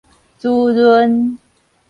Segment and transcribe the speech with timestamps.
[0.39, 1.37] 滋潤